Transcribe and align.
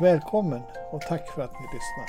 Välkommen 0.00 0.62
och 0.92 1.00
tack 1.00 1.34
för 1.34 1.42
att 1.42 1.52
ni 1.52 1.66
lyssnar. 1.66 2.06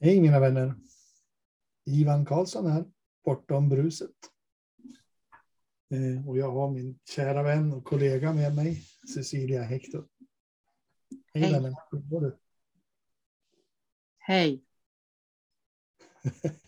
Hej 0.00 0.20
mina 0.20 0.40
vänner. 0.40 0.74
Ivan 1.84 2.26
Karlsson 2.26 2.66
här, 2.66 2.84
bortom 3.24 3.68
bruset. 3.68 4.10
Eh, 5.90 6.28
och 6.28 6.38
jag 6.38 6.52
har 6.52 6.70
min 6.70 6.98
kära 7.04 7.42
vän 7.42 7.72
och 7.72 7.84
kollega 7.84 8.32
med 8.32 8.54
mig, 8.54 8.82
Cecilia 9.14 9.62
Hector. 9.62 10.06
Hej, 11.34 11.42
Hej. 11.42 11.52
vänner, 11.52 11.74
hur 11.90 11.98
går 11.98 12.20
det? 12.20 12.45
Hej. 14.26 14.64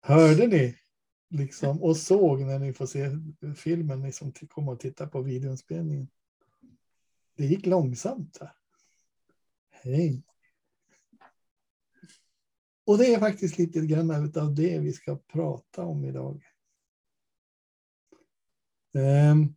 Hörde 0.00 0.46
ni 0.46 0.78
liksom 1.28 1.82
och 1.82 1.96
såg 1.96 2.40
när 2.40 2.58
ni 2.58 2.72
får 2.72 2.86
se 2.86 3.10
filmen, 3.56 4.00
ni 4.00 4.12
som 4.12 4.32
kommer 4.32 4.72
och 4.72 4.80
tittar 4.80 5.06
på 5.06 5.22
videoinspelningen. 5.22 6.08
Det 7.36 7.46
gick 7.46 7.66
långsamt. 7.66 8.38
Här. 8.40 8.52
Hej. 9.70 10.22
Och 12.84 12.98
det 12.98 13.14
är 13.14 13.18
faktiskt 13.18 13.58
lite 13.58 13.86
grann 13.86 14.10
av 14.36 14.54
det 14.54 14.78
vi 14.78 14.92
ska 14.92 15.16
prata 15.16 15.84
om 15.84 16.04
idag. 16.04 16.44
Ehm, 18.94 19.54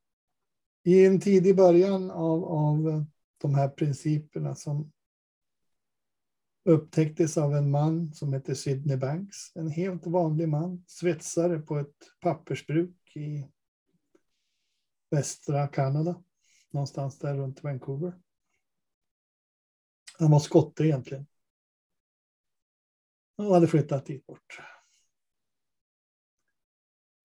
I 0.84 1.06
en 1.06 1.20
tidig 1.20 1.56
början 1.56 2.12
av, 2.12 2.44
av 2.45 3.06
de 3.38 3.56
här 3.56 3.70
principerna 3.70 4.56
som 4.56 4.92
upptäcktes 6.64 7.38
av 7.38 7.56
en 7.56 7.72
man 7.72 8.14
som 8.14 8.33
hette 8.33 8.56
Sidney 8.56 8.97
Banks. 8.97 9.56
En 9.56 9.69
helt 9.69 10.08
vanlig 10.08 10.50
man, 10.50 10.83
svetsare 10.88 11.59
på 11.59 11.78
ett 11.80 11.95
pappersbruk 12.20 13.16
i 13.16 13.47
västra 15.09 15.67
Kanada. 15.67 16.23
Någonstans 16.72 17.20
där 17.20 17.36
runt 17.36 17.64
Vancouver. 17.64 18.20
Han 20.20 20.31
var 20.31 20.39
skotte 20.39 20.83
egentligen. 20.83 21.28
Och 23.36 23.53
hade 23.53 23.67
flyttat 23.67 24.05
dit 24.05 24.25
bort. 24.25 24.59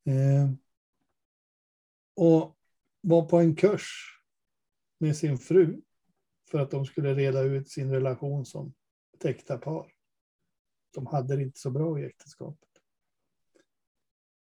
Eh, 0.04 0.50
och 2.16 2.56
var 3.00 3.28
på 3.28 3.38
en 3.38 3.56
kurs 3.56 4.18
med 4.98 5.16
sin 5.16 5.38
fru 5.38 5.82
för 6.50 6.58
att 6.58 6.70
de 6.70 6.86
skulle 6.86 7.14
reda 7.14 7.40
ut 7.40 7.68
sin 7.68 7.90
relation 7.90 8.46
som 8.46 8.74
ett 9.18 9.24
äkta 9.24 9.58
par. 9.58 9.92
De 10.94 11.06
hade 11.06 11.36
det 11.36 11.42
inte 11.42 11.58
så 11.58 11.70
bra 11.70 12.00
i 12.00 12.04
äktenskapet. 12.04 12.68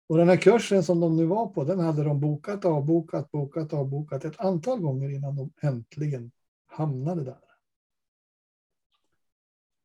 Och 0.08 0.18
den 0.18 0.30
här 0.30 0.38
kursen 0.38 0.84
som 0.84 1.00
de 1.00 1.16
nu 1.16 1.26
var 1.26 1.48
på, 1.48 1.64
den 1.64 1.80
hade 1.80 2.04
de 2.04 2.20
bokat, 2.20 2.66
avbokat, 2.66 3.32
bokat, 3.32 3.74
avbokat 3.74 4.26
ett 4.26 4.40
antal 4.40 4.80
gånger 4.80 5.10
innan 5.10 5.36
de 5.36 5.54
äntligen 5.62 6.32
hamnade 6.66 7.24
där. 7.24 7.42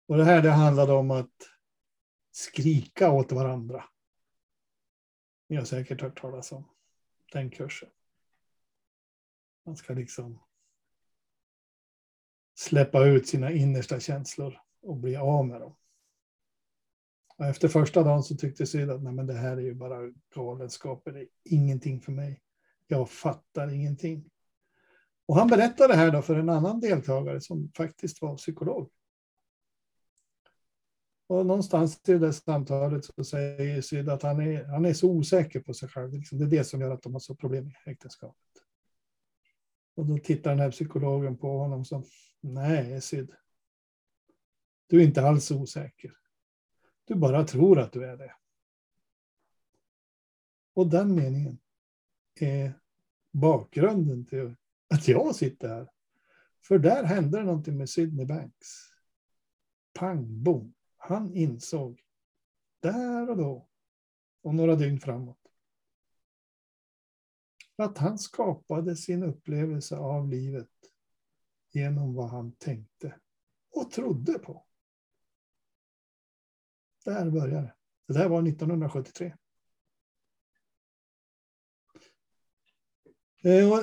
Och 0.07 0.17
det 0.17 0.25
här 0.25 0.43
det 0.43 0.51
handlade 0.51 0.93
om 0.93 1.11
att 1.11 1.51
skrika 2.31 3.11
åt 3.11 3.33
varandra. 3.33 3.85
Ni 5.49 5.57
har 5.57 5.65
säkert 5.65 6.01
hört 6.01 6.21
talas 6.21 6.53
om 6.53 6.69
den 7.33 7.51
kursen. 7.51 7.89
Man 9.65 9.77
ska 9.77 9.93
liksom 9.93 10.43
släppa 12.55 13.05
ut 13.05 13.29
sina 13.29 13.53
innersta 13.53 14.01
känslor 14.01 14.66
och 14.87 14.97
bli 14.97 15.17
av 15.17 15.47
med 15.47 15.61
dem. 15.61 15.77
Och 17.39 17.45
efter 17.45 17.69
första 17.69 18.03
dagen 18.03 18.23
så 18.23 18.37
tyckte 18.37 18.67
Syd 18.67 18.91
att 18.91 19.03
Nej, 19.03 19.13
men 19.13 19.27
det 19.27 19.35
här 19.35 19.57
är 19.57 19.61
ju 19.61 19.75
bara 19.75 20.13
galenskaper, 20.35 21.13
det 21.13 21.21
är 21.21 21.29
ingenting 21.45 22.01
för 22.01 22.13
mig. 22.13 22.43
Jag 22.87 23.11
fattar 23.11 23.75
ingenting. 23.75 24.31
Och 25.27 25.37
han 25.37 25.49
berättade 25.49 25.93
det 25.93 25.97
här 25.97 26.11
då 26.11 26.23
för 26.23 26.37
en 26.37 26.49
annan 26.49 26.81
deltagare 26.81 27.41
som 27.41 27.71
faktiskt 27.77 28.23
var 28.23 28.37
psykolog. 28.37 28.91
Och 31.29 31.47
någonstans 31.47 32.09
i 32.09 32.19
det 32.19 32.33
samtalet 32.33 33.05
så 33.05 33.25
säger 33.25 33.83
Syd 33.83 34.09
att 34.09 34.23
han 34.23 34.41
är, 34.41 34.65
han 34.65 34.85
är 34.85 34.93
så 34.93 35.11
osäker 35.11 35.61
på 35.61 35.75
sig 35.75 35.89
själv. 35.89 36.13
Liksom, 36.13 36.39
det 36.39 36.45
är 36.45 36.59
det 36.59 36.65
som 36.65 36.81
gör 36.81 36.91
att 36.91 37.03
de 37.03 37.13
har 37.13 37.21
så 37.21 37.37
problem 37.37 37.69
i 37.69 37.91
äktenskapet. 37.91 38.37
Och 39.97 40.07
då 40.07 40.19
tittar 40.19 40.51
den 40.51 40.61
här 40.61 40.71
psykologen 40.71 41.37
på 41.37 41.59
honom 41.59 41.85
som, 41.85 42.05
nej 42.41 43.01
Syd, 43.01 43.33
du 44.87 45.01
är 45.01 45.05
inte 45.05 45.23
alls 45.23 45.51
osäker. 45.51 46.17
Du 47.05 47.15
bara 47.15 47.45
tror 47.45 47.79
att 47.79 47.93
du 47.93 48.05
är 48.05 48.17
det. 48.17 48.35
Och 50.75 50.91
den 50.91 51.15
meningen 51.15 51.59
är 52.35 52.81
bakgrunden 53.33 54.27
till 54.27 54.55
att 54.89 55.09
jag 55.09 55.37
sitter 55.37 55.69
här. 55.69 55.91
För 56.63 56.79
där 56.79 57.05
hände 57.05 57.39
det 57.39 57.45
någonting 57.45 57.77
med 57.77 57.91
Sydney 57.91 58.27
Banks. 58.27 58.69
Pang, 59.93 60.43
bom. 60.43 60.75
Han 60.97 61.35
insåg 61.35 62.03
där 62.81 63.31
och 63.31 63.37
då 63.37 63.69
och 64.43 64.55
några 64.55 64.75
dygn 64.75 65.01
framåt 65.01 65.47
att 67.77 67.99
han 67.99 68.19
skapade 68.19 68.97
sin 68.97 69.23
upplevelse 69.23 69.97
av 69.97 70.29
livet 70.29 70.71
genom 71.71 72.15
vad 72.15 72.29
han 72.29 72.53
tänkte 72.53 73.15
och 73.71 73.91
trodde 73.91 74.39
på. 74.39 74.66
Där 77.07 77.31
började 77.31 77.63
det. 77.63 77.75
Det 78.07 78.15
där 78.15 78.29
var 78.29 78.49
1973. 78.49 79.35
Eh, 83.45 83.73
och 83.73 83.79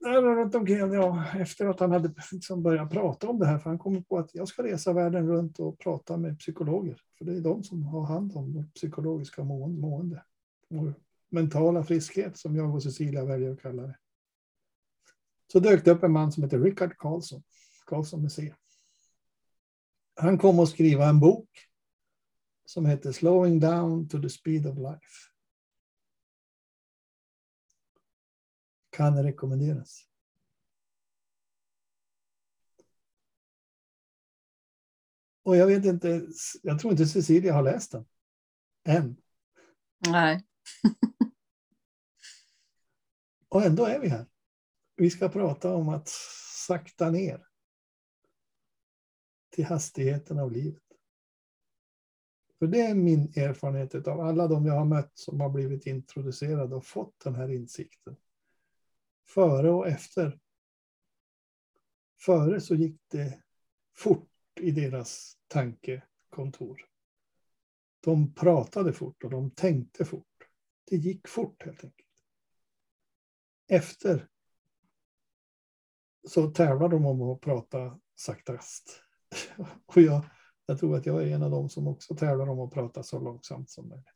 där 0.00 0.22
runt 0.22 0.54
omkring, 0.54 0.76
ja, 0.76 1.24
efter 1.36 1.66
att 1.66 1.80
han 1.80 1.90
hade 1.90 2.14
liksom 2.32 2.62
börjat 2.62 2.90
prata 2.90 3.28
om 3.28 3.38
det 3.38 3.46
här, 3.46 3.58
för 3.58 3.70
han 3.70 3.78
kom 3.78 4.04
på 4.04 4.18
att 4.18 4.34
jag 4.34 4.48
ska 4.48 4.62
resa 4.62 4.92
världen 4.92 5.28
runt 5.28 5.58
och 5.58 5.78
prata 5.78 6.16
med 6.16 6.38
psykologer, 6.38 7.00
för 7.18 7.24
det 7.24 7.36
är 7.36 7.40
de 7.40 7.64
som 7.64 7.82
har 7.82 8.06
hand 8.06 8.36
om 8.36 8.52
vårt 8.52 8.74
psykologiska 8.74 9.44
mående. 9.44 10.24
Och 10.70 10.92
mentala 11.30 11.84
friskhet, 11.84 12.36
som 12.36 12.56
jag 12.56 12.74
och 12.74 12.82
Cecilia 12.82 13.24
väljer 13.24 13.52
att 13.52 13.62
kalla 13.62 13.82
det. 13.82 13.98
Så 15.52 15.60
dök 15.60 15.84
det 15.84 15.90
upp 15.90 16.02
en 16.02 16.12
man 16.12 16.32
som 16.32 16.42
heter 16.42 16.60
Richard 16.60 16.96
Carlson, 16.96 17.42
Carlson 17.86 18.22
med 18.22 18.32
C. 18.32 18.54
Han 20.16 20.38
kom 20.38 20.58
att 20.58 20.68
skriva 20.68 21.08
en 21.08 21.20
bok 21.20 21.48
som 22.64 22.86
heter 22.86 23.12
Slowing 23.12 23.60
down 23.60 24.08
to 24.08 24.22
the 24.22 24.30
speed 24.30 24.66
of 24.66 24.76
life. 24.78 25.30
Kan 28.90 29.22
rekommenderas. 29.22 30.08
Och 35.42 35.56
jag 35.56 35.66
vet 35.66 35.84
inte, 35.84 36.26
jag 36.62 36.78
tror 36.78 36.92
inte 36.92 37.06
Cecilia 37.06 37.52
har 37.52 37.62
läst 37.62 37.92
den. 37.92 38.06
Än. 38.84 39.16
Nej. 39.98 40.46
Och 43.48 43.62
ändå 43.62 43.84
är 43.84 44.00
vi 44.00 44.08
här. 44.08 44.26
Vi 44.96 45.10
ska 45.10 45.28
prata 45.28 45.74
om 45.74 45.88
att 45.88 46.08
sakta 46.66 47.10
ner 47.10 47.46
till 49.50 49.64
hastigheten 49.64 50.38
av 50.38 50.52
livet. 50.52 50.83
För 52.64 52.68
det 52.68 52.80
är 52.80 52.94
min 52.94 53.32
erfarenhet 53.36 54.08
av 54.08 54.20
alla 54.20 54.48
de 54.48 54.66
jag 54.66 54.74
har 54.74 54.84
mött 54.84 55.18
som 55.18 55.40
har 55.40 55.50
blivit 55.50 55.86
introducerade 55.86 56.74
och 56.74 56.86
fått 56.86 57.20
den 57.24 57.34
här 57.34 57.48
insikten. 57.48 58.16
Före 59.28 59.70
och 59.70 59.88
efter. 59.88 60.40
Före 62.20 62.60
så 62.60 62.74
gick 62.74 63.00
det 63.08 63.42
fort 63.96 64.30
i 64.60 64.70
deras 64.70 65.38
tankekontor. 65.48 66.80
De 68.00 68.34
pratade 68.34 68.92
fort 68.92 69.24
och 69.24 69.30
de 69.30 69.50
tänkte 69.50 70.04
fort. 70.04 70.48
Det 70.84 70.96
gick 70.96 71.28
fort 71.28 71.62
helt 71.64 71.84
enkelt. 71.84 72.08
Efter 73.68 74.28
så 76.28 76.50
tävlar 76.50 76.88
de 76.88 77.06
om 77.06 77.22
att 77.22 77.40
prata 77.40 78.00
saktast. 78.14 79.02
Och 79.86 80.02
jag, 80.02 80.24
jag 80.66 80.78
tror 80.78 80.96
att 80.96 81.06
jag 81.06 81.22
är 81.22 81.34
en 81.34 81.42
av 81.42 81.50
dem 81.50 81.68
som 81.68 81.88
också 81.88 82.16
tävlar 82.16 82.48
om 82.48 82.60
att 82.60 82.72
prata 82.72 83.02
så 83.02 83.20
långsamt 83.20 83.70
som 83.70 83.88
möjligt. 83.88 84.06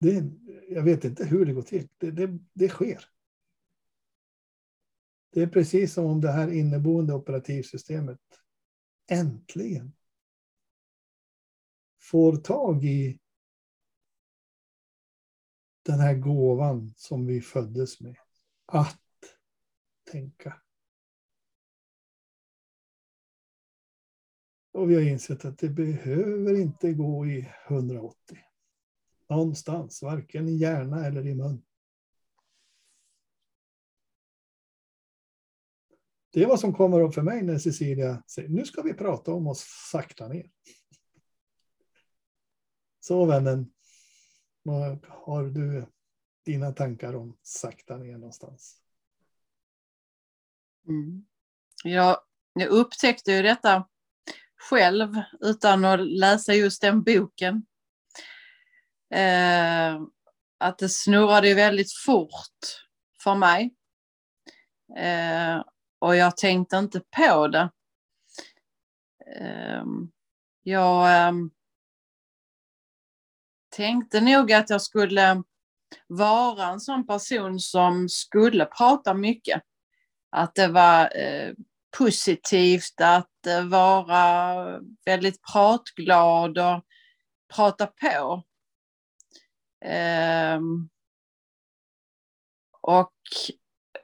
Det, 0.00 0.30
jag 0.68 0.82
vet 0.82 1.04
inte 1.04 1.24
hur 1.24 1.46
det 1.46 1.52
går 1.52 1.62
till. 1.62 1.88
Det, 1.98 2.10
det, 2.10 2.38
det 2.52 2.68
sker. 2.68 3.04
Det 5.32 5.42
är 5.42 5.46
precis 5.46 5.92
som 5.92 6.04
om 6.04 6.20
det 6.20 6.32
här 6.32 6.52
inneboende 6.52 7.14
operativsystemet 7.14 8.20
äntligen 9.10 9.92
får 12.00 12.36
tag 12.36 12.84
i 12.84 13.18
den 15.82 16.00
här 16.00 16.14
gåvan 16.14 16.94
som 16.96 17.26
vi 17.26 17.40
föddes 17.40 18.00
med. 18.00 18.16
Att 18.66 19.00
tänka. 20.10 20.62
Och 24.72 24.90
vi 24.90 24.94
har 24.94 25.02
insett 25.02 25.44
att 25.44 25.58
det 25.58 25.68
behöver 25.68 26.60
inte 26.60 26.92
gå 26.92 27.26
i 27.26 27.48
180. 27.68 28.38
Någonstans, 29.28 30.02
varken 30.02 30.48
i 30.48 30.56
hjärna 30.56 31.06
eller 31.06 31.26
i 31.26 31.34
mun. 31.34 31.62
Det 36.32 36.42
är 36.42 36.46
vad 36.46 36.60
som 36.60 36.74
kommer 36.74 37.00
upp 37.00 37.14
för 37.14 37.22
mig 37.22 37.42
när 37.42 37.58
Cecilia 37.58 38.22
säger 38.26 38.48
nu 38.48 38.64
ska 38.64 38.82
vi 38.82 38.94
prata 38.94 39.32
om 39.32 39.46
oss 39.46 39.64
sakta 39.90 40.28
ner. 40.28 40.50
Så 43.00 43.24
vännen, 43.24 43.72
vad 44.62 45.06
har 45.08 45.44
du 45.44 45.86
dina 46.44 46.72
tankar 46.72 47.14
om 47.14 47.38
sakta 47.42 47.96
ner 47.96 48.12
någonstans? 48.12 48.82
Mm. 50.88 51.26
Jag, 51.84 52.18
jag 52.52 52.68
upptäckte 52.68 53.32
ju 53.32 53.42
detta 53.42 53.88
själv 54.60 55.14
utan 55.40 55.84
att 55.84 56.00
läsa 56.00 56.54
just 56.54 56.80
den 56.80 57.02
boken. 57.02 57.66
Eh, 59.14 60.00
att 60.58 60.78
det 60.78 60.88
snurrade 60.88 61.54
väldigt 61.54 61.92
fort 61.92 62.58
för 63.22 63.34
mig. 63.34 63.74
Eh, 64.96 65.64
och 65.98 66.16
jag 66.16 66.36
tänkte 66.36 66.76
inte 66.76 67.00
på 67.16 67.48
det. 67.48 67.70
Eh, 69.36 69.84
jag 70.62 71.26
eh, 71.26 71.32
tänkte 73.76 74.20
nog 74.20 74.52
att 74.52 74.70
jag 74.70 74.82
skulle 74.82 75.42
vara 76.06 76.66
en 76.66 76.80
sån 76.80 77.06
person 77.06 77.60
som 77.60 78.08
skulle 78.08 78.64
prata 78.64 79.14
mycket. 79.14 79.62
Att 80.30 80.54
det 80.54 80.68
var 80.68 81.16
eh, 81.16 81.54
positivt 81.98 83.00
att 83.00 83.46
eh, 83.46 83.64
vara 83.64 84.80
väldigt 85.04 85.42
pratglad 85.52 86.58
och 86.58 86.84
prata 87.54 87.86
på. 87.86 88.44
Ehm, 89.84 90.88
och 92.80 93.14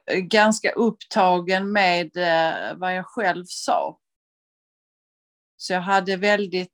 eh, 0.05 0.19
ganska 0.19 0.71
upptagen 0.71 1.71
med 1.71 2.17
eh, 2.17 2.77
vad 2.77 2.95
jag 2.95 3.05
själv 3.05 3.45
sa. 3.47 3.99
Så 5.57 5.73
jag 5.73 5.81
hade 5.81 6.17
väldigt 6.17 6.71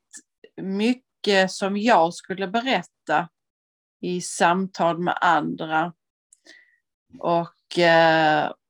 mycket 0.62 1.52
som 1.52 1.78
jag 1.78 2.14
skulle 2.14 2.48
berätta 2.48 3.30
i 4.02 4.22
samtal 4.22 5.00
med 5.00 5.18
andra. 5.22 5.94
Och 7.20 7.80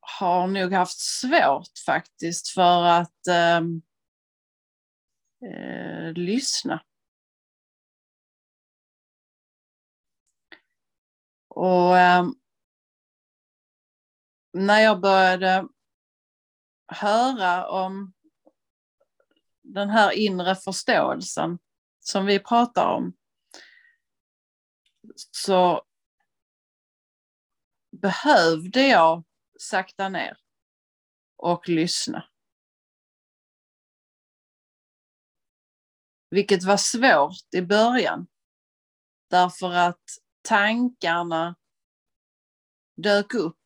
har 0.06 0.48
nog 0.48 0.74
haft 0.74 1.00
svårt 1.00 1.78
faktiskt 1.86 2.48
för 2.48 2.84
att 2.84 3.28
ehm, 3.30 3.82
eh, 5.46 6.14
lyssna. 6.14 6.84
Och 11.48 11.98
eh, 11.98 12.26
när 14.54 14.80
jag 14.80 15.02
började 15.02 15.68
höra 16.88 17.70
om 17.70 18.14
den 19.62 19.90
här 19.90 20.12
inre 20.12 20.56
förståelsen 20.56 21.60
som 22.00 22.26
vi 22.26 22.40
pratar 22.40 22.86
om 22.86 23.14
så 25.32 25.84
behövde 27.92 28.88
jag 28.88 29.24
sakta 29.60 30.10
ner 30.10 30.38
och 31.38 31.70
lyssna. 31.70 32.30
Vilket 36.30 36.64
var 36.64 36.78
svårt 36.78 37.54
i 37.56 37.62
början. 37.62 38.28
Därför 39.30 39.74
att 39.74 40.04
tankarna 40.42 41.56
dök 42.96 43.34
upp 43.34 43.60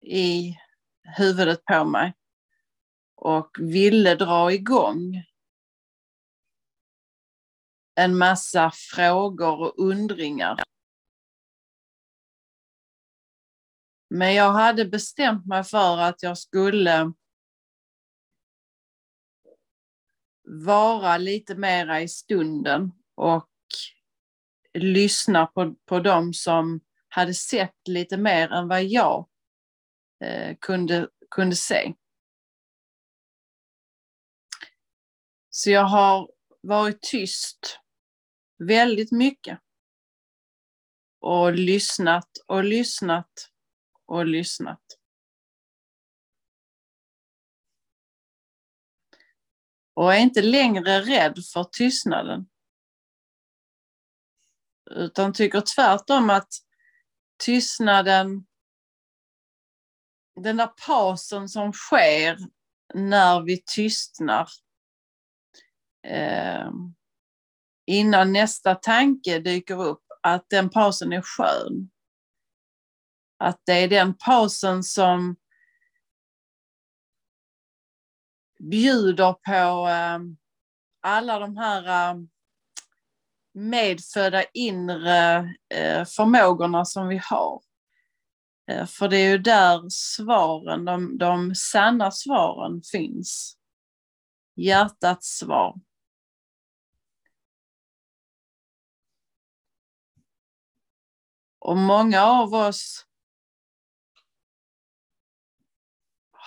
i 0.00 0.56
huvudet 1.02 1.64
på 1.64 1.84
mig 1.84 2.14
och 3.14 3.56
ville 3.60 4.14
dra 4.14 4.52
igång 4.52 5.24
en 7.94 8.18
massa 8.18 8.70
frågor 8.74 9.60
och 9.60 9.74
undringar. 9.78 10.62
Men 14.10 14.34
jag 14.34 14.52
hade 14.52 14.84
bestämt 14.84 15.46
mig 15.46 15.64
för 15.64 15.98
att 15.98 16.22
jag 16.22 16.38
skulle 16.38 17.12
vara 20.42 21.16
lite 21.16 21.54
mera 21.54 22.00
i 22.00 22.08
stunden 22.08 22.92
och 23.14 23.48
lyssna 24.74 25.46
på, 25.46 25.74
på 25.84 26.00
dem 26.00 26.34
som 26.34 26.80
hade 27.08 27.34
sett 27.34 27.88
lite 27.88 28.16
mer 28.16 28.52
än 28.52 28.68
vad 28.68 28.84
jag 28.84 29.28
eh, 30.24 30.56
kunde, 30.60 31.08
kunde 31.30 31.56
se. 31.56 31.94
Så 35.50 35.70
jag 35.70 35.84
har 35.84 36.30
varit 36.60 37.02
tyst 37.02 37.80
väldigt 38.58 39.12
mycket. 39.12 39.58
Och 41.20 41.52
lyssnat 41.52 42.28
och 42.46 42.64
lyssnat 42.64 43.49
och 44.10 44.26
lyssnat. 44.26 44.82
Och 49.94 50.14
är 50.14 50.18
inte 50.18 50.42
längre 50.42 51.00
rädd 51.00 51.38
för 51.52 51.64
tystnaden. 51.64 52.48
Utan 54.90 55.32
tycker 55.32 55.62
tvärtom 55.74 56.30
att 56.30 56.48
tystnaden, 57.44 58.46
den 60.40 60.56
där 60.56 60.70
pausen 60.86 61.48
som 61.48 61.72
sker 61.72 62.38
när 62.94 63.40
vi 63.40 63.62
tystnar, 63.74 64.48
eh, 66.06 66.70
innan 67.86 68.32
nästa 68.32 68.74
tanke 68.74 69.38
dyker 69.38 69.82
upp, 69.82 70.04
att 70.22 70.50
den 70.50 70.70
pausen 70.70 71.12
är 71.12 71.22
skön. 71.22 71.90
Att 73.40 73.60
det 73.64 73.72
är 73.72 73.88
den 73.88 74.14
pausen 74.14 74.82
som 74.82 75.36
bjuder 78.58 79.32
på 79.32 79.86
ehm, 79.88 80.36
alla 81.00 81.38
de 81.38 81.56
här 81.56 82.10
ehm, 82.10 82.28
medfödda 83.52 84.44
inre 84.44 85.38
eh, 85.74 86.04
förmågorna 86.04 86.84
som 86.84 87.08
vi 87.08 87.20
har. 87.24 87.62
Eh, 88.70 88.86
för 88.86 89.08
det 89.08 89.16
är 89.16 89.30
ju 89.30 89.38
där 89.38 89.88
svaren, 89.88 90.84
de, 90.84 91.18
de 91.18 91.54
sanna 91.54 92.10
svaren 92.10 92.82
finns. 92.92 93.56
Hjärtats 94.56 95.38
svar. 95.38 95.80
Och 101.58 101.76
många 101.76 102.22
av 102.22 102.54
oss 102.54 103.06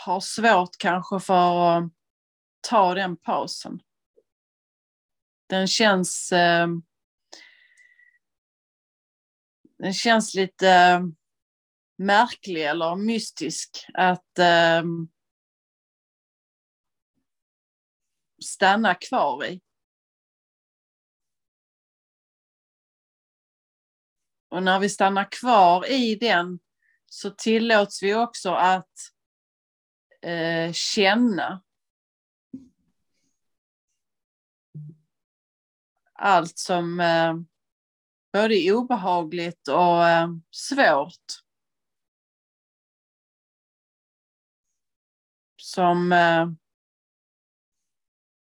har 0.06 0.20
svårt 0.20 0.78
kanske 0.78 1.20
för 1.20 1.78
att 1.78 1.92
ta 2.62 2.94
den 2.94 3.18
pausen. 3.18 3.80
Den 5.48 5.68
känns, 5.68 6.32
eh, 6.32 6.68
den 9.78 9.94
känns 9.94 10.34
lite 10.34 10.70
eh, 10.70 11.02
märklig 11.98 12.66
eller 12.66 12.96
mystisk 12.96 13.86
att 13.94 14.40
eh, 14.40 14.84
stanna 18.44 18.96
kvar 18.96 19.46
i. 19.46 19.62
Och 24.50 24.64
när 24.64 24.80
vi 24.80 24.90
stannar 24.90 25.32
kvar 25.32 25.92
i 25.92 26.16
den 26.16 26.60
så 27.06 27.30
tillåts 27.30 28.04
vi 28.04 28.16
också 28.16 28.52
att 28.52 29.13
eh, 30.24 30.72
känna. 30.74 31.62
Allt 36.14 36.58
som 36.58 37.00
eh, 37.00 37.34
både 38.34 38.74
obehagligt 38.74 39.68
och 39.68 40.08
eh, 40.08 40.28
svårt. 40.52 41.44
Som 45.62 46.12
eh, 46.12 46.48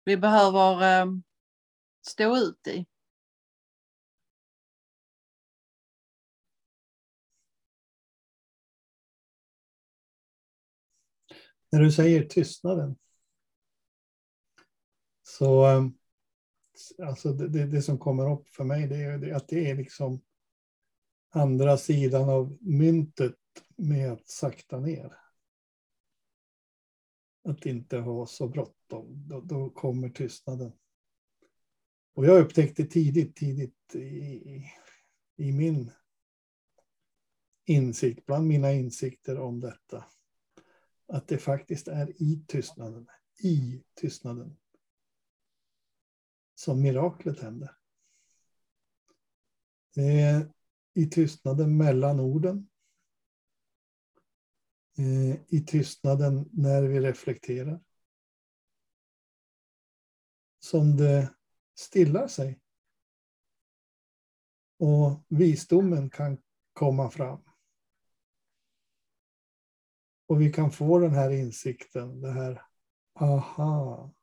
vi 0.06 0.18
behöver 0.18 1.02
eh, 1.02 1.06
stå 2.08 2.38
ut 2.38 2.68
i. 2.68 2.86
När 11.78 11.84
du 11.84 11.92
säger 11.92 12.24
tystnaden. 12.24 12.96
Så 15.24 15.68
eh, 15.68 15.88
alltså 17.08 17.34
det, 17.34 17.48
det, 17.48 17.66
det 17.66 17.82
som 17.82 17.98
kommer 17.98 18.34
upp 18.34 18.50
för 18.50 18.64
mig 18.64 18.88
det 18.88 18.96
är 18.96 19.34
att 19.34 19.48
det 19.48 19.70
är 19.70 19.76
liksom 19.76 20.22
andra 21.30 21.78
sidan 21.78 22.30
av 22.30 22.58
myntet 22.62 23.36
med 23.76 24.12
att 24.12 24.30
sakta 24.30 24.80
ner. 24.80 25.14
Att 27.44 27.66
inte 27.66 27.98
ha 27.98 28.26
så 28.26 28.48
bråttom, 28.48 29.28
då, 29.28 29.42
då 29.42 29.70
kommer 29.70 30.10
tystnaden. 30.10 30.72
Och 32.14 32.26
jag 32.26 32.40
upptäckte 32.40 32.86
tidigt, 32.86 33.36
tidigt 33.36 33.96
i, 33.96 34.64
i 35.36 35.52
min 35.52 35.92
insikt, 37.66 38.26
bland 38.26 38.48
mina 38.48 38.74
insikter 38.74 39.40
om 39.40 39.60
detta, 39.60 40.06
att 41.08 41.28
det 41.28 41.38
faktiskt 41.38 41.88
är 41.88 42.22
i 42.22 42.46
tystnaden, 42.48 43.08
i 43.44 43.84
tystnaden, 43.94 44.58
som 46.56 46.82
miraklet 46.82 47.40
händer. 47.40 47.78
Det 49.96 50.22
är 50.22 50.54
i 50.94 51.06
tystnaden 51.06 51.78
mellan 51.78 52.20
orden. 52.20 52.70
I 55.48 55.66
tystnaden 55.68 56.50
när 56.52 56.82
vi 56.84 57.00
reflekterar. 57.00 57.84
Som 60.60 60.98
det 60.98 61.34
stillar 61.76 62.28
sig. 62.28 62.60
Och 64.80 65.26
visdomen 65.28 66.10
kan 66.10 66.38
komma 66.74 67.10
fram. 67.10 67.47
Och 70.28 70.42
vi 70.42 70.54
kan 70.54 70.72
få 70.72 71.00
den 71.00 71.12
här 71.12 71.30
insikten, 71.30 72.22
det 72.22 72.32
här 72.32 72.62
aha. 73.14 74.14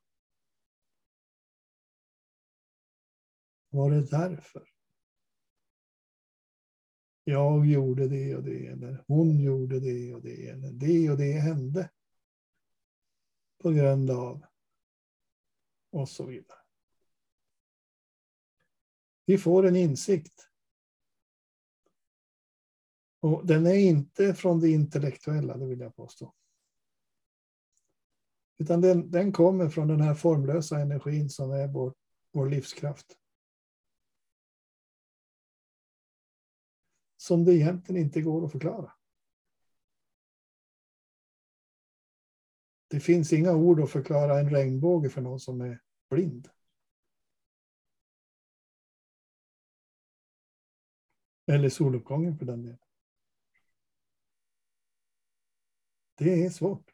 Var 3.70 3.90
det 3.90 4.10
därför? 4.10 4.68
Jag 7.24 7.66
gjorde 7.66 8.08
det 8.08 8.36
och 8.36 8.42
det, 8.42 8.66
eller 8.66 9.04
hon 9.06 9.40
gjorde 9.40 9.80
det 9.80 10.14
och 10.14 10.22
det, 10.22 10.48
eller 10.48 10.72
det 10.72 11.10
och 11.10 11.16
det 11.16 11.32
hände. 11.32 11.90
På 13.62 13.70
grund 13.70 14.10
av 14.10 14.44
och 15.90 16.08
så 16.08 16.26
vidare. 16.26 16.58
Vi 19.26 19.38
får 19.38 19.66
en 19.66 19.76
insikt. 19.76 20.48
Och 23.24 23.46
den 23.46 23.66
är 23.66 23.74
inte 23.74 24.34
från 24.34 24.60
det 24.60 24.68
intellektuella, 24.68 25.56
det 25.56 25.66
vill 25.66 25.80
jag 25.80 25.96
påstå. 25.96 26.34
Utan 28.58 28.80
den, 28.80 29.10
den 29.10 29.32
kommer 29.32 29.68
från 29.68 29.88
den 29.88 30.00
här 30.00 30.14
formlösa 30.14 30.80
energin 30.80 31.30
som 31.30 31.50
är 31.50 31.68
vår, 31.68 31.94
vår 32.32 32.50
livskraft. 32.50 33.18
Som 37.16 37.44
det 37.44 37.54
egentligen 37.54 38.02
inte 38.02 38.20
går 38.20 38.44
att 38.44 38.52
förklara. 38.52 38.92
Det 42.88 43.00
finns 43.00 43.32
inga 43.32 43.52
ord 43.52 43.80
att 43.80 43.90
förklara 43.90 44.40
en 44.40 44.50
regnbåge 44.50 45.10
för 45.10 45.20
någon 45.20 45.40
som 45.40 45.60
är 45.60 45.80
blind. 46.10 46.48
Eller 51.46 51.68
soluppgången 51.68 52.38
för 52.38 52.46
den 52.46 52.62
delen. 52.62 52.83
Det 56.14 56.44
är 56.44 56.50
svårt. 56.50 56.90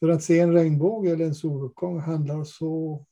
För 0.00 0.08
att 0.08 0.22
se 0.22 0.40
en 0.40 0.52
regnbåge 0.52 1.10
eller 1.10 1.24
en 1.24 1.34
soluppgång 1.34 2.00
handlar 2.00 2.44
så 2.44 3.04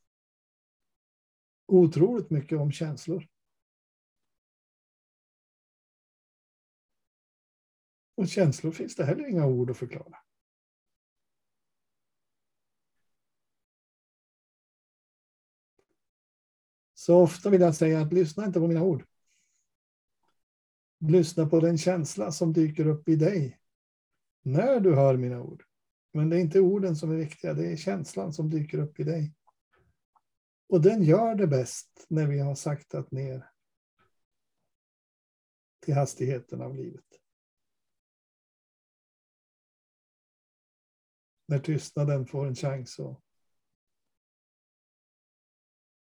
otroligt 1.66 2.30
mycket 2.30 2.59
om 2.59 2.73
känslor. 2.73 3.28
Och 8.14 8.28
känslor 8.28 8.73
finns 8.73 8.97
det 8.97 9.04
heller 9.04 9.28
inga 9.28 9.47
ord 9.47 9.71
att 9.71 9.76
förklara. 9.76 10.18
Så 16.95 17.23
ofta 17.23 17.50
vill 17.50 17.61
jag 17.61 17.75
säga 17.75 18.00
att 18.00 18.12
lyssna 18.12 18.45
inte 18.45 18.61
på 18.61 18.66
mina 18.66 18.83
ord. 18.83 19.04
Lyssna 21.08 21.46
på 21.46 21.60
den 21.60 21.78
känsla 21.78 22.32
som 22.32 22.52
dyker 22.52 22.86
upp 22.86 23.08
i 23.08 23.16
dig 23.16 23.60
när 24.42 24.80
du 24.80 24.94
hör 24.94 25.16
mina 25.16 25.42
ord. 25.42 25.64
Men 26.12 26.30
det 26.30 26.36
är 26.36 26.40
inte 26.40 26.60
orden 26.60 26.96
som 26.96 27.10
är 27.10 27.16
viktiga, 27.16 27.54
det 27.54 27.72
är 27.72 27.76
känslan 27.76 28.32
som 28.32 28.50
dyker 28.50 28.78
upp 28.78 29.00
i 29.00 29.04
dig. 29.04 29.34
Och 30.68 30.82
den 30.82 31.02
gör 31.02 31.34
det 31.34 31.46
bäst 31.46 32.06
när 32.08 32.26
vi 32.26 32.38
har 32.38 32.54
saktat 32.54 33.10
ner 33.10 33.50
till 35.80 35.94
hastigheten 35.94 36.60
av 36.60 36.76
livet. 36.76 37.04
När 41.48 41.58
tystnaden 41.58 42.26
får 42.26 42.46
en 42.46 42.54
chans 42.54 43.00
att 43.00 43.22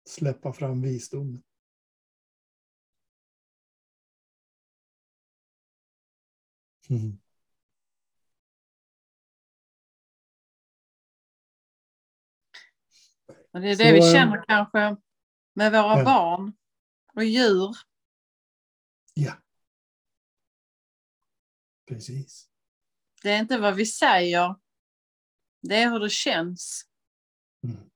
släppa 0.09 0.52
fram 0.52 0.83
visdomen. 0.83 1.43
Mm. 6.90 7.18
Och 13.52 13.61
det 13.61 13.68
är 13.68 13.76
det 13.76 13.85
Så, 13.87 13.92
vi 13.92 13.99
eh, 13.99 14.12
känner 14.12 14.45
kanske 14.49 14.97
med 15.52 15.73
våra 15.73 15.99
ja. 15.99 16.04
barn 16.04 16.52
och 17.14 17.25
djur. 17.25 17.76
Ja. 19.14 19.33
Precis. 21.88 22.49
Det 23.23 23.30
är 23.30 23.38
inte 23.38 23.59
vad 23.59 23.75
vi 23.75 23.87
säger, 23.87 24.57
det 25.62 25.75
är 25.75 25.90
hur 25.90 26.00
det 26.00 26.11
känns. 26.11 26.85
Mm. 27.64 27.90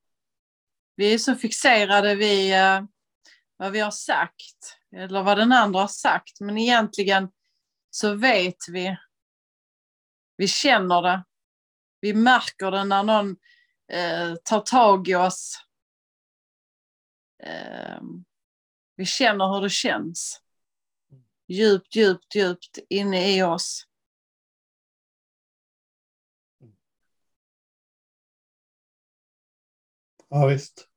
Vi 0.97 1.15
är 1.15 1.19
så 1.19 1.35
fixerade 1.35 2.15
vid 2.15 2.55
uh, 2.55 2.85
vad 3.57 3.73
vi 3.73 3.81
har 3.81 3.91
sagt 3.91 4.79
eller 4.97 5.23
vad 5.23 5.39
den 5.39 5.53
andra 5.53 5.81
har 5.81 5.89
sagt, 5.89 6.41
men 6.41 6.59
egentligen 6.59 7.29
så 7.95 8.15
vet 8.15 8.69
vi. 8.69 8.97
Vi 10.37 10.49
känner 10.49 11.03
det. 11.03 11.25
Vi 12.01 12.15
märker 12.15 12.71
det 12.71 12.85
när 12.85 13.03
någon 13.03 13.37
eh, 13.89 14.35
tar 14.45 14.61
tag 14.61 15.09
i 15.09 15.15
oss. 15.15 15.57
Eh, 17.43 18.01
vi 18.97 19.07
känner 19.07 19.55
hur 19.55 19.61
det 19.61 19.71
känns. 19.71 20.43
Djupt, 21.49 21.97
djupt, 21.97 22.35
djupt 22.35 22.79
inne 22.89 23.37
i 23.37 23.43
oss. 23.43 23.87
Ja, 30.29 30.47
visst. 30.47 30.89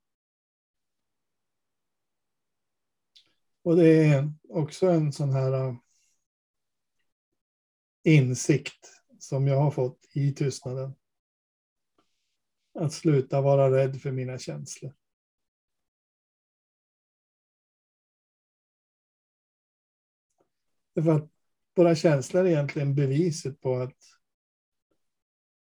Och 3.62 3.76
det 3.76 3.88
är 3.88 4.32
också 4.48 4.86
en 4.86 5.12
sån 5.12 5.32
här 5.32 5.52
eh, 5.52 5.74
insikt 8.06 9.02
som 9.18 9.46
jag 9.46 9.60
har 9.60 9.70
fått 9.70 10.08
i 10.12 10.32
tystnaden. 10.34 10.94
Att 12.74 12.92
sluta 12.92 13.40
vara 13.40 13.70
rädd 13.70 14.00
för 14.00 14.12
mina 14.12 14.38
känslor. 14.38 14.94
För 20.94 21.16
att 21.16 21.30
våra 21.74 21.94
känslor 21.94 22.46
är 22.46 22.50
egentligen 22.50 22.94
beviset 22.94 23.60
på 23.60 23.76
att 23.76 23.98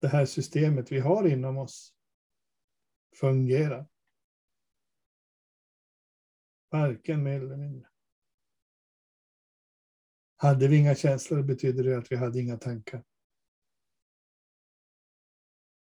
det 0.00 0.08
här 0.08 0.26
systemet 0.26 0.92
vi 0.92 1.00
har 1.00 1.28
inom 1.28 1.58
oss 1.58 1.94
fungerar. 3.20 3.86
Varken 6.70 7.22
mer 7.22 7.40
eller 7.40 7.56
mindre. 7.56 7.93
Hade 10.44 10.68
vi 10.68 10.76
inga 10.76 10.94
känslor 10.94 11.42
betyder 11.42 11.84
det 11.84 11.98
att 11.98 12.12
vi 12.12 12.16
hade 12.16 12.40
inga 12.40 12.56
tankar. 12.56 13.04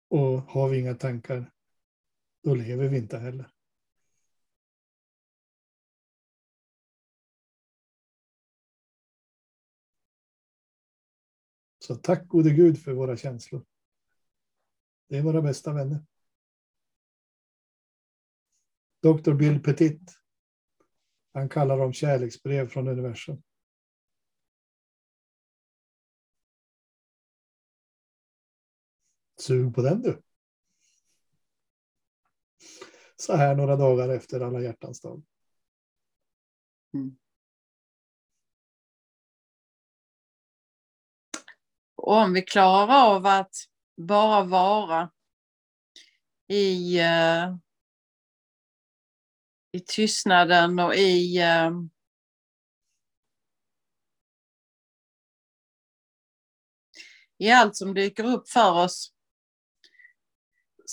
Och 0.09 0.43
har 0.43 0.69
vi 0.69 0.79
inga 0.79 0.95
tankar, 0.95 1.53
då 2.43 2.55
lever 2.55 2.89
vi 2.89 2.99
inte 2.99 3.19
heller. 3.19 3.51
Så 11.79 11.95
tack 11.95 12.29
gode 12.29 12.51
Gud 12.51 12.83
för 12.83 12.93
våra 12.93 13.17
känslor. 13.17 13.65
Det 15.09 15.19
är 15.19 15.23
våra 15.23 15.43
bästa 15.43 15.73
vänner. 15.73 16.07
Dr. 19.03 19.33
Bill 19.33 19.63
Petit. 19.63 20.19
Han 21.33 21.49
kallar 21.49 21.79
dem 21.79 21.93
kärleksbrev 21.93 22.69
från 22.69 22.89
universum. 22.89 23.43
Sug 29.43 29.75
på 29.75 29.83
den 29.83 30.03
du. 30.03 30.23
Så 33.17 33.37
här 33.37 33.55
några 33.55 33.77
dagar 33.77 34.09
efter 34.09 34.41
alla 34.41 34.61
hjärtans 34.61 35.01
dag. 35.01 35.23
Mm. 36.95 37.17
Och 41.95 42.13
om 42.13 42.33
vi 42.33 42.43
klarar 42.43 43.15
av 43.15 43.27
att 43.27 43.55
bara 43.97 44.45
vara 44.45 45.11
i, 46.49 47.01
uh, 47.01 47.57
i 49.73 49.81
tystnaden 49.81 50.79
och 50.79 50.95
i 50.95 51.43
uh, 51.43 51.83
i 57.39 57.51
allt 57.51 57.77
som 57.77 57.95
dyker 57.95 58.25
upp 58.25 58.49
för 58.49 58.73
oss 58.85 59.13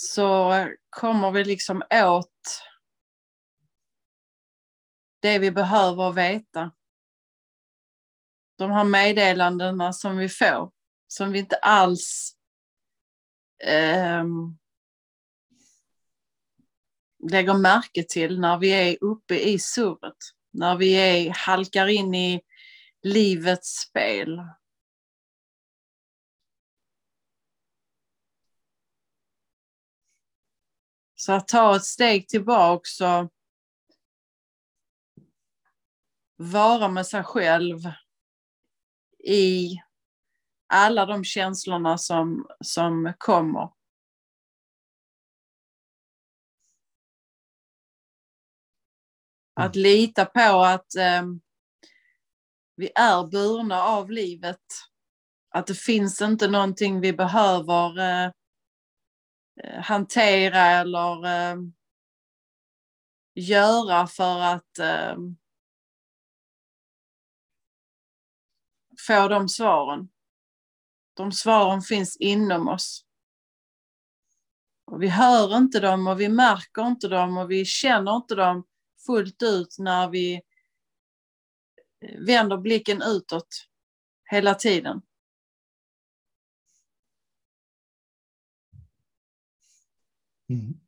så 0.02 0.52
kommer 0.90 1.30
vi 1.30 1.44
liksom 1.44 1.82
åt 1.90 2.62
det 5.22 5.38
vi 5.38 5.50
behöver 5.50 6.12
veta. 6.12 6.72
De 8.58 8.70
här 8.70 8.84
meddelandena 8.84 9.92
som 9.92 10.16
vi 10.16 10.28
får, 10.28 10.72
som 11.06 11.32
vi 11.32 11.38
inte 11.38 11.56
alls 11.56 12.36
eh, 13.64 14.24
lägger 17.30 17.54
märke 17.54 18.04
till 18.08 18.40
när 18.40 18.58
vi 18.58 18.70
är 18.70 19.04
uppe 19.04 19.38
i 19.38 19.58
surret. 19.58 20.18
När 20.52 20.76
vi 20.76 20.92
är, 20.92 21.30
halkar 21.30 21.86
in 21.86 22.14
i 22.14 22.42
livets 23.02 23.68
spel. 23.68 24.40
Så 31.20 31.32
att 31.32 31.48
ta 31.48 31.76
ett 31.76 31.84
steg 31.84 32.28
tillbaks 32.28 33.00
och 33.00 33.32
vara 36.36 36.88
med 36.88 37.06
sig 37.06 37.24
själv 37.24 37.78
i 39.24 39.70
alla 40.66 41.06
de 41.06 41.24
känslorna 41.24 41.98
som, 41.98 42.46
som 42.64 43.12
kommer. 43.18 43.70
Att 49.54 49.76
lita 49.76 50.24
på 50.24 50.62
att 50.64 50.94
eh, 50.94 51.22
vi 52.76 52.90
är 52.94 53.26
burna 53.26 53.82
av 53.82 54.10
livet. 54.10 54.64
Att 55.50 55.66
det 55.66 55.74
finns 55.74 56.22
inte 56.22 56.48
någonting 56.48 57.00
vi 57.00 57.12
behöver 57.12 57.98
eh, 57.98 58.32
Eh, 59.64 59.80
hantera 59.80 60.58
eller 60.58 61.26
eh, 61.26 61.56
göra 63.34 64.06
för 64.06 64.40
att 64.40 64.78
eh, 64.78 65.16
få 69.06 69.28
de 69.28 69.48
svaren. 69.48 70.08
De 71.14 71.32
svaren 71.32 71.82
finns 71.82 72.16
inom 72.16 72.68
oss. 72.68 73.04
Och 74.84 75.02
vi 75.02 75.08
hör 75.08 75.56
inte 75.56 75.80
dem 75.80 76.06
och 76.06 76.20
vi 76.20 76.28
märker 76.28 76.86
inte 76.86 77.08
dem 77.08 77.38
och 77.38 77.50
vi 77.50 77.64
känner 77.64 78.16
inte 78.16 78.34
dem 78.34 78.66
fullt 79.06 79.42
ut 79.42 79.76
när 79.78 80.08
vi 80.08 80.34
eh, 82.04 82.20
vänder 82.26 82.56
blicken 82.56 83.02
utåt 83.02 83.66
hela 84.30 84.54
tiden. 84.54 85.02
Mm. 90.50 90.80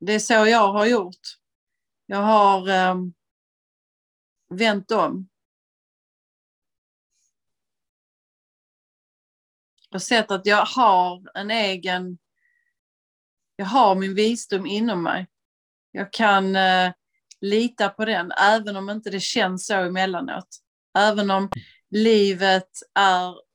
Det 0.00 0.12
är 0.12 0.18
så 0.18 0.32
jag 0.32 0.72
har 0.72 0.86
gjort. 0.86 1.20
Jag 2.06 2.22
har 2.22 2.68
eh, 2.68 2.96
vänt 4.48 4.90
om. 4.90 5.28
Och 9.90 10.02
sett 10.02 10.30
att 10.30 10.46
jag 10.46 10.64
har 10.64 11.38
en 11.38 11.50
egen, 11.50 12.18
jag 13.56 13.66
har 13.66 13.94
min 13.94 14.14
visdom 14.14 14.66
inom 14.66 15.02
mig. 15.02 15.26
Jag 15.90 16.12
kan 16.12 16.56
eh, 16.56 16.92
lita 17.40 17.88
på 17.88 18.04
den, 18.04 18.32
även 18.32 18.76
om 18.76 18.90
inte 18.90 19.10
det 19.10 19.20
känns 19.20 19.66
så 19.66 19.74
emellanåt. 19.74 20.48
Även 20.98 21.30
om 21.30 21.50
livet 21.90 22.70
är 22.94 23.47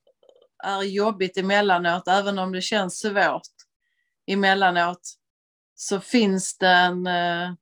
är 0.64 0.82
jobbigt 0.84 1.38
emellanåt, 1.38 2.08
även 2.08 2.40
om 2.40 2.52
det 2.52 2.62
känns 2.62 3.00
svårt 3.00 3.42
emellanåt, 4.28 5.14
så 5.76 6.00
finns 6.00 6.58
det 6.58 6.70
en, 6.70 7.08
eh, 7.08 7.54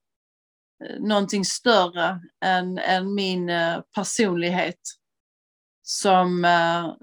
någonting 0.99 1.45
större 1.45 2.21
än, 2.41 2.77
än 2.77 3.13
min 3.13 3.49
eh, 3.49 3.81
personlighet 3.95 4.79
som, 5.81 6.45
eh, 6.45 6.93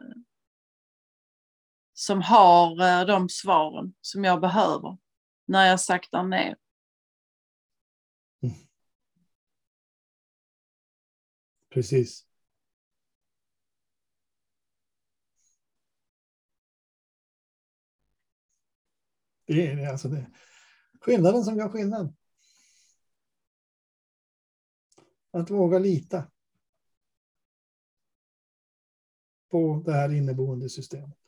som 1.92 2.22
har 2.22 2.82
eh, 2.82 3.06
de 3.06 3.28
svaren 3.28 3.94
som 4.00 4.24
jag 4.24 4.40
behöver 4.40 4.98
när 5.46 5.66
jag 5.66 5.80
saktar 5.80 6.22
ner. 6.22 6.56
Mm. 8.42 8.54
Precis. 11.70 12.27
Det 19.48 19.66
är 19.66 19.88
alltså 19.88 20.08
det. 20.08 20.30
skillnaden 21.00 21.44
som 21.44 21.56
gör 21.56 21.68
skillnad. 21.68 22.16
Att 25.30 25.50
våga 25.50 25.78
lita 25.78 26.30
på 29.50 29.82
det 29.86 29.92
här 29.92 30.12
inneboende 30.12 30.68
systemet. 30.68 31.18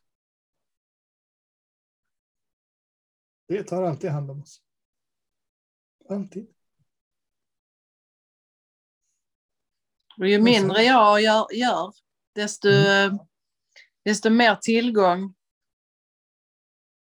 Det 3.46 3.64
tar 3.64 3.82
alltid 3.82 4.10
hand 4.10 4.30
om 4.30 4.42
oss. 4.42 4.62
Alltid. 6.08 6.54
Och 10.18 10.28
ju 10.28 10.40
mindre 10.40 10.82
jag 10.82 11.22
gör, 11.22 11.46
gör 11.52 11.92
desto, 12.32 12.68
mm. 12.68 13.18
desto 14.04 14.30
mer 14.30 14.56
tillgång 14.56 15.34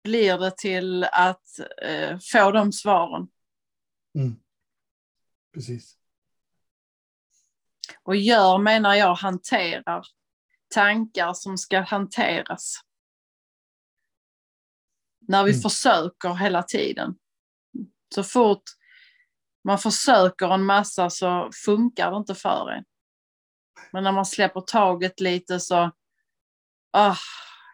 blir 0.05 0.39
det 0.39 0.57
till 0.57 1.05
att 1.05 1.59
eh, 1.83 2.19
få 2.33 2.51
de 2.51 2.73
svaren. 2.73 3.29
Mm. 4.15 4.37
Precis. 5.55 5.97
Och 8.03 8.17
gör 8.17 8.59
menar 8.59 8.95
jag 8.95 9.15
hanterar 9.15 10.07
tankar 10.75 11.33
som 11.33 11.59
ska 11.59 11.81
hanteras. 11.81 12.81
När 15.21 15.45
vi 15.45 15.51
mm. 15.51 15.63
försöker 15.63 16.35
hela 16.35 16.63
tiden. 16.63 17.15
Så 18.15 18.25
fort 18.25 18.63
man 19.65 19.79
försöker 19.79 20.55
en 20.55 20.65
massa 20.65 21.11
så 21.11 21.51
funkar 21.65 22.11
det 22.11 22.17
inte 22.17 22.35
för 22.35 22.71
en. 22.71 22.85
Men 23.93 24.05
när 24.05 24.13
man 24.13 24.27
släpper 24.27 24.61
taget 24.61 25.21
lite 25.21 25.61
så, 25.61 25.91
ah, 26.91 27.17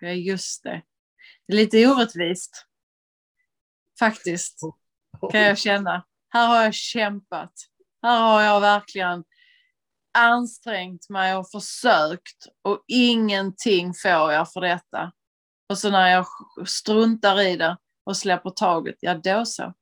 ja 0.01 0.09
just 0.09 0.63
det, 0.63 0.83
lite 1.49 1.87
orättvist. 1.87 2.67
Faktiskt, 3.99 4.61
kan 5.33 5.41
jag 5.41 5.59
känna. 5.59 6.07
Här 6.29 6.47
har 6.47 6.63
jag 6.63 6.75
kämpat. 6.75 7.53
Här 8.03 8.21
har 8.21 8.43
jag 8.43 8.61
verkligen 8.61 9.25
ansträngt 10.19 11.09
mig 11.09 11.37
och 11.37 11.51
försökt 11.51 12.47
och 12.63 12.85
ingenting 12.87 13.95
får 13.95 14.33
jag 14.33 14.53
för 14.53 14.61
detta. 14.61 15.13
Och 15.69 15.79
så 15.79 15.91
när 15.91 16.09
jag 16.09 16.27
struntar 16.67 17.41
i 17.41 17.57
det 17.57 17.77
och 18.05 18.17
släpper 18.17 18.51
taget, 18.51 18.97
ja 19.01 19.15
då 19.15 19.45
så. 19.45 19.75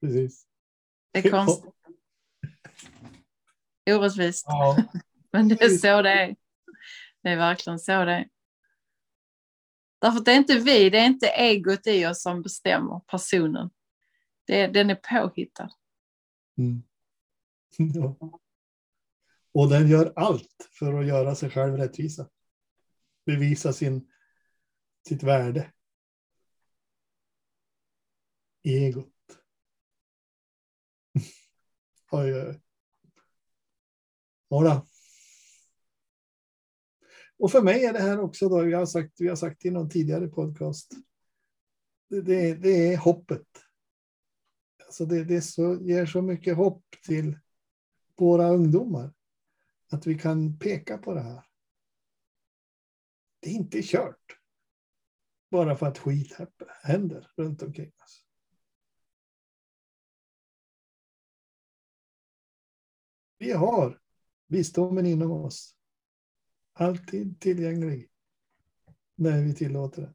Precis. 0.00 0.46
Det 1.12 1.18
är 1.18 1.30
konstigt. 1.30 1.74
Orättvist. 3.90 4.44
Ja. 4.48 4.76
Men 5.32 5.48
det 5.48 5.62
är 5.62 5.68
så 5.68 6.02
det 6.02 6.10
är. 6.10 6.36
Det 7.22 7.30
är 7.30 7.36
verkligen 7.36 7.78
så 7.78 8.04
det 8.04 8.12
är. 8.12 8.28
Därför 10.06 10.18
att 10.18 10.24
det 10.24 10.32
är 10.32 10.36
inte 10.36 10.58
vi, 10.58 10.90
det 10.90 10.98
är 10.98 11.06
inte 11.06 11.26
egot 11.26 11.86
i 11.86 12.06
oss 12.06 12.22
som 12.22 12.42
bestämmer 12.42 13.00
personen. 13.00 13.70
Det 14.44 14.66
den 14.66 14.90
är 14.90 14.94
påhittad. 14.94 15.70
Mm. 16.58 16.82
Ja. 17.94 18.38
Och 19.52 19.68
den 19.68 19.88
gör 19.88 20.12
allt 20.16 20.68
för 20.78 21.00
att 21.00 21.06
göra 21.06 21.34
sig 21.34 21.50
själv 21.50 21.76
rättvisa. 21.76 22.28
Bevisa 23.24 23.72
sin, 23.72 24.12
sitt 25.08 25.22
värde. 25.22 25.72
Egot. 28.62 29.14
oj, 32.10 32.34
oj. 32.34 32.60
Jodå. 34.50 34.86
Och 37.38 37.50
för 37.50 37.62
mig 37.62 37.84
är 37.84 37.92
det 37.92 37.98
här 37.98 38.20
också 38.20 38.48
då, 38.48 38.62
vi 38.62 38.72
har 38.72 38.86
sagt, 38.86 39.20
vi 39.20 39.28
har 39.28 39.36
sagt 39.36 39.64
i 39.64 39.70
någon 39.70 39.90
tidigare 39.90 40.28
podcast. 40.28 40.92
Det, 42.08 42.20
det, 42.20 42.54
det 42.54 42.92
är 42.92 42.96
hoppet. 42.96 43.46
Alltså 44.86 45.06
det, 45.06 45.24
det 45.24 45.42
så, 45.42 45.80
ger 45.80 46.06
så 46.06 46.22
mycket 46.22 46.56
hopp 46.56 46.84
till 47.06 47.38
våra 48.16 48.48
ungdomar. 48.48 49.12
Att 49.90 50.06
vi 50.06 50.18
kan 50.18 50.58
peka 50.58 50.98
på 50.98 51.14
det 51.14 51.20
här. 51.20 51.44
Det 53.40 53.50
är 53.50 53.54
inte 53.54 53.82
kört. 53.82 54.38
Bara 55.50 55.76
för 55.76 55.86
att 55.86 55.98
skit 55.98 56.36
händer 56.82 57.30
runt 57.36 57.62
omkring 57.62 57.92
oss. 58.04 58.24
Vi 63.38 63.52
har 63.52 64.00
visdomen 64.46 65.06
inom 65.06 65.30
oss. 65.30 65.75
Alltid 66.78 67.40
tillgänglig. 67.40 68.08
När 69.14 69.42
vi 69.42 69.54
tillåter 69.54 70.02
det. 70.02 70.14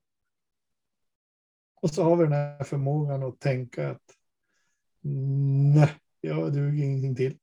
Och 1.75 1.89
så 1.89 2.03
har 2.03 2.15
vi 2.15 2.23
den 2.23 2.33
här 2.33 2.63
förmågan 2.63 3.23
att 3.23 3.39
tänka 3.39 3.89
att 3.89 4.17
nej, 5.75 5.99
jag 6.21 6.53
duger 6.53 6.83
ingenting 6.83 7.15
till. 7.15 7.39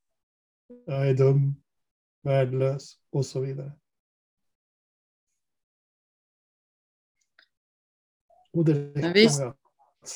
Jag 0.86 1.08
är 1.08 1.14
dum, 1.14 1.62
värdelös 2.22 3.00
och 3.10 3.26
så 3.26 3.40
vidare. 3.40 3.72
Och 8.52 8.64
det 8.64 8.72
räcker 8.72 9.38
med 9.38 9.48
att 9.48 10.08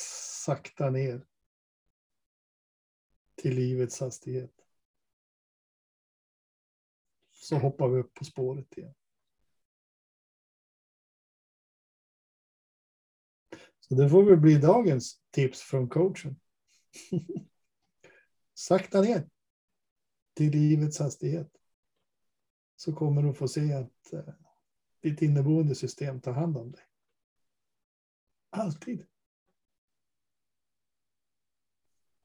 sakta 0.43 0.89
ner 0.89 1.25
till 3.35 3.55
livets 3.55 3.99
hastighet. 3.99 4.62
Så 7.43 7.57
hoppar 7.57 7.87
vi 7.87 7.99
upp 7.99 8.13
på 8.13 8.25
spåret 8.25 8.77
igen. 8.77 8.93
Så 13.79 13.95
det 13.95 14.09
får 14.09 14.23
väl 14.23 14.37
bli 14.37 14.57
dagens 14.57 15.21
tips 15.31 15.61
från 15.61 15.89
coachen. 15.89 16.39
Sakta 18.53 19.01
ner 19.01 19.29
till 20.33 20.51
livets 20.51 20.99
hastighet. 20.99 21.51
Så 22.75 22.93
kommer 22.93 23.23
du 23.23 23.33
få 23.33 23.47
se 23.47 23.73
att 23.73 24.13
eh, 24.13 24.33
ditt 25.01 25.21
inneboende 25.21 25.75
system 25.75 26.21
tar 26.21 26.33
hand 26.33 26.57
om 26.57 26.71
dig. 26.71 26.83
Alltid. 28.49 29.05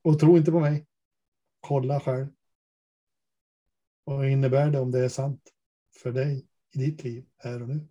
Och 0.03 0.21
tro 0.21 0.37
inte 0.37 0.51
på 0.51 0.61
mig. 0.61 0.87
Kolla 1.61 2.01
själv. 2.01 2.38
Vad 4.09 4.29
innebär 4.29 4.71
det 4.71 4.81
om 4.81 4.91
det 4.91 4.99
är 4.99 5.09
sant 5.09 5.43
för 6.03 6.13
dig 6.13 6.47
i 6.75 6.79
ditt 6.79 7.05
liv 7.05 7.25
här 7.37 7.63
och 7.63 7.69
nu? 7.69 7.89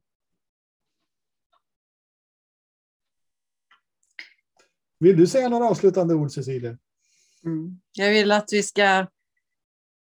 Vill 5.00 5.18
du 5.18 5.28
säga 5.28 5.50
några 5.50 5.66
avslutande 5.66 6.16
ord, 6.16 6.32
Cecilia? 6.32 6.78
Mm. 7.44 7.82
Jag 7.94 8.10
vill 8.10 8.32
att 8.32 8.50
vi 8.52 8.64
ska 8.64 9.08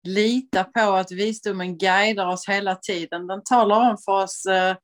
lita 0.03 0.63
på 0.63 0.91
att 0.91 1.11
visdomen 1.11 1.77
guidar 1.77 2.27
oss 2.27 2.47
hela 2.47 2.75
tiden. 2.75 3.27
Den 3.27 3.43
talar 3.43 3.91
om 3.91 3.97
för 4.05 4.23
oss 4.23 4.45
eh, 4.45 4.75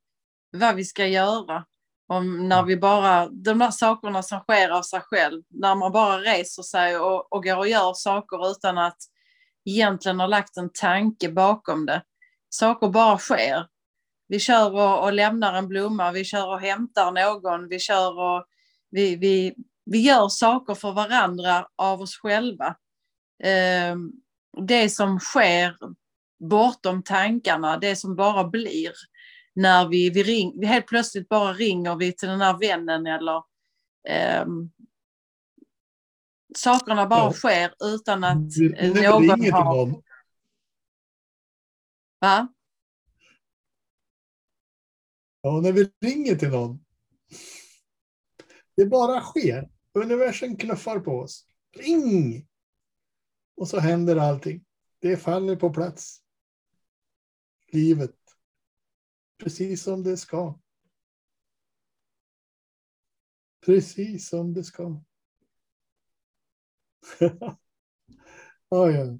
vad 0.51 0.75
vi 0.75 0.85
ska 0.85 1.07
göra. 1.07 1.65
Om 2.07 2.49
när 2.49 2.63
vi 2.63 2.77
bara, 2.77 3.29
de 3.29 3.59
där 3.59 3.71
sakerna 3.71 4.23
som 4.23 4.39
sker 4.39 4.69
av 4.69 4.81
sig 4.81 5.01
själv, 5.01 5.43
när 5.49 5.75
man 5.75 5.91
bara 5.91 6.19
reser 6.19 6.63
sig 6.63 6.97
och, 6.97 7.33
och 7.33 7.43
går 7.43 7.57
och 7.57 7.67
gör 7.67 7.93
saker 7.93 8.51
utan 8.51 8.77
att 8.77 8.97
egentligen 9.65 10.19
har 10.19 10.27
lagt 10.27 10.57
en 10.57 10.69
tanke 10.73 11.29
bakom 11.29 11.85
det. 11.85 12.03
Saker 12.49 12.87
bara 12.87 13.17
sker. 13.17 13.67
Vi 14.27 14.39
kör 14.39 14.73
och, 14.73 15.03
och 15.03 15.13
lämnar 15.13 15.53
en 15.53 15.67
blomma, 15.67 16.11
vi 16.11 16.23
kör 16.23 16.47
och 16.47 16.61
hämtar 16.61 17.11
någon, 17.11 17.67
vi 17.69 17.79
kör 17.79 18.19
och 18.19 18.45
vi, 18.91 19.15
vi, 19.15 19.55
vi 19.85 20.01
gör 20.01 20.27
saker 20.27 20.73
för 20.73 20.91
varandra 20.91 21.67
av 21.75 22.01
oss 22.01 22.17
själva. 22.17 22.75
Eh, 23.43 23.95
det 24.67 24.89
som 24.89 25.19
sker 25.19 25.75
bortom 26.49 27.03
tankarna, 27.03 27.77
det 27.77 27.95
som 27.95 28.15
bara 28.15 28.43
blir 28.43 28.91
när 29.55 29.87
vi, 29.87 30.09
vi, 30.09 30.23
ring, 30.23 30.59
vi 30.59 30.65
helt 30.65 30.87
plötsligt 30.87 31.29
bara 31.29 31.53
ringer 31.53 31.95
vi 31.95 32.11
till 32.11 32.29
den 32.29 32.41
här 32.41 32.57
vännen 32.59 33.07
eller 33.07 33.37
eh, 34.09 34.45
sakerna 36.57 37.07
bara 37.07 37.19
ja. 37.19 37.33
sker 37.33 37.73
utan 37.81 38.23
att 38.23 38.49
det, 38.49 39.11
någon 39.11 39.51
har... 39.51 39.75
Någon. 39.75 40.03
Va? 42.19 42.47
Ja, 45.41 45.61
när 45.61 45.71
vi 45.71 45.91
ringer 46.01 46.35
till 46.35 46.49
någon. 46.49 46.85
Det 48.75 48.85
bara 48.85 49.21
sker. 49.21 49.69
Universum 49.93 50.57
knuffar 50.57 50.99
på 50.99 51.11
oss. 51.11 51.47
Ring! 51.77 52.47
Och 53.55 53.67
så 53.67 53.79
händer 53.79 54.15
allting. 54.15 54.65
Det 54.99 55.17
faller 55.17 55.55
på 55.55 55.73
plats. 55.73 56.21
Livet. 57.71 58.15
Precis 59.37 59.83
som 59.83 60.03
det 60.03 60.17
ska. 60.17 60.59
Precis 63.65 64.29
som 64.29 64.53
det 64.53 64.63
ska. 64.63 65.03
oh, 68.69 68.91
ja. 68.91 69.19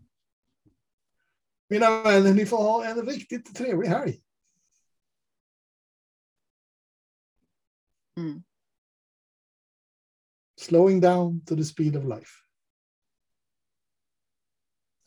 Mina 1.70 2.04
vänner, 2.04 2.34
ni 2.34 2.46
får 2.46 2.58
ha 2.58 2.86
en 2.86 3.06
riktigt 3.06 3.56
trevlig 3.56 3.88
helg. 3.88 4.22
Mm. 8.18 8.44
Slowing 10.56 11.02
down 11.02 11.46
to 11.46 11.56
the 11.56 11.64
speed 11.64 11.98
of 11.98 12.04
life. 12.04 12.32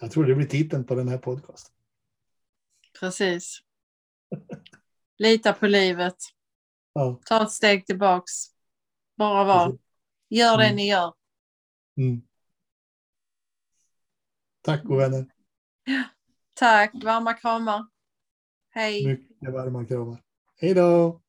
Jag 0.01 0.11
tror 0.11 0.25
det 0.25 0.35
blir 0.35 0.47
titeln 0.47 0.85
på 0.85 0.95
den 0.95 1.09
här 1.09 1.19
podcasten. 1.19 1.75
Precis. 3.01 3.59
Lita 5.19 5.53
på 5.53 5.67
livet. 5.67 6.17
Ja. 6.93 7.21
Ta 7.25 7.43
ett 7.43 7.51
steg 7.51 7.87
tillbaks. 7.87 8.33
Bara 9.17 9.45
var. 9.45 9.79
Gör 10.29 10.59
det 10.59 10.65
mm. 10.65 10.77
ni 10.77 10.89
gör. 10.89 11.15
Mm. 11.97 12.23
Tack 14.67 14.85
och 14.85 15.01
vänner. 15.01 15.27
Tack. 16.55 17.05
Varma 17.05 17.33
kramar. 17.33 17.87
Hej. 18.71 19.07
Mycket 19.07 19.53
varma 19.53 19.85
kramar. 19.85 20.23
Hej 20.61 20.75
då. 20.75 21.21